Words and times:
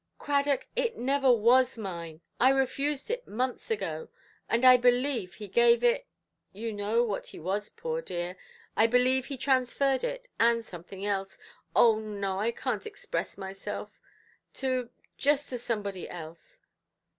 "Cradock, 0.17 0.65
it 0.75 0.97
never 0.97 1.31
was 1.31 1.77
mine. 1.77 2.21
I 2.39 2.49
refused 2.49 3.11
it 3.11 3.27
months 3.27 3.69
ago; 3.69 4.07
and 4.49 4.65
I 4.65 4.75
believe 4.75 5.35
he 5.35 5.47
gave 5.47 5.83
it—you 5.83 6.73
know 6.73 7.03
what 7.03 7.27
he 7.27 7.37
was, 7.37 7.69
poor 7.69 8.01
dear—I 8.01 8.87
believe 8.87 9.27
he 9.27 9.37
transferred 9.37 10.03
it, 10.03 10.27
and 10.39 10.65
something 10.65 11.05
else—oh 11.05 11.99
no, 11.99 12.39
I 12.39 12.51
canʼt 12.51 12.87
express 12.87 13.37
myself—to—just 13.37 15.49
to 15.49 15.59
somebody 15.59 16.09
else". 16.09 16.61